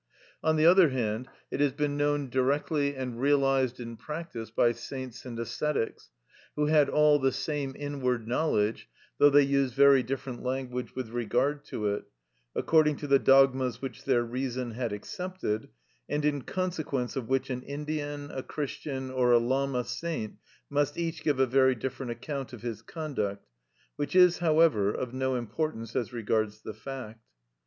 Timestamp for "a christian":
18.31-19.11